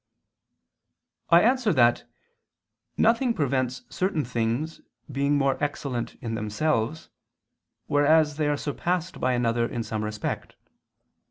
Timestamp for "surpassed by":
8.57-9.33